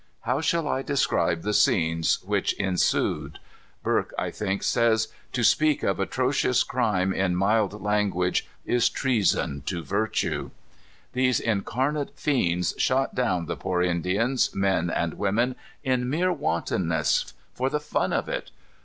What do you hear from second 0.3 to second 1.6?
shall I describe the